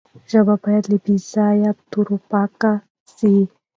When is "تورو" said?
1.91-2.17